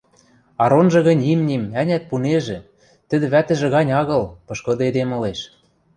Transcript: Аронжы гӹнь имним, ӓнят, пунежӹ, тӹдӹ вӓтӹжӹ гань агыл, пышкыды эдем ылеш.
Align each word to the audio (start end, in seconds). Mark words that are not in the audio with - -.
Аронжы 0.63 0.99
гӹнь 1.07 1.25
имним, 1.33 1.63
ӓнят, 1.81 2.03
пунежӹ, 2.09 2.57
тӹдӹ 3.09 3.25
вӓтӹжӹ 3.33 3.67
гань 3.75 3.93
агыл, 3.99 4.23
пышкыды 4.45 4.83
эдем 4.89 5.09
ылеш. 5.17 5.39